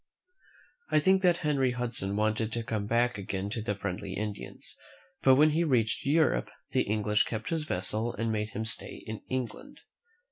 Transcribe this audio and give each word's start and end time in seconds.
I 0.89 0.97
think 0.99 1.21
that 1.21 1.37
Henry 1.45 1.73
Hudson 1.73 2.15
wanted 2.15 2.51
to 2.53 2.63
come 2.63 2.87
back 2.87 3.19
again 3.19 3.51
to 3.51 3.61
the 3.61 3.75
friendly 3.75 4.13
Indians; 4.13 4.75
but 5.21 5.35
when 5.35 5.51
he 5.51 5.63
reached 5.63 6.07
Europe, 6.07 6.49
the 6.71 6.81
English 6.81 7.25
kept 7.25 7.49
his 7.51 7.65
vessel 7.65 8.11
and 8.15 8.31
made 8.31 8.49
him 8.49 8.65
stay 8.65 9.03
in 9.05 9.21
England. 9.29 9.81